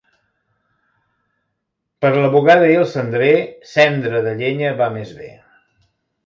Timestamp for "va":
4.83-4.89